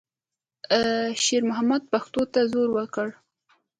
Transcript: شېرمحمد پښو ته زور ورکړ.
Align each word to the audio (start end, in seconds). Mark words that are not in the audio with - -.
شېرمحمد 1.23 1.81
پښو 1.91 2.23
ته 2.33 2.41
زور 2.51 2.69
ورکړ. 2.73 3.07